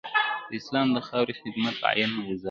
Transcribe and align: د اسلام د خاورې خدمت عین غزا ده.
د 0.49 0.51
اسلام 0.59 0.87
د 0.95 0.97
خاورې 1.07 1.33
خدمت 1.41 1.75
عین 1.89 2.11
غزا 2.25 2.35
ده. 2.37 2.39